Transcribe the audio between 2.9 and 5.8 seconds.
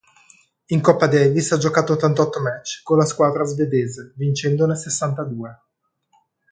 la squadra svedese, vincendone sessantadue.